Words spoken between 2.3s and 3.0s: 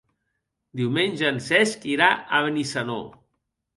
Benissanó.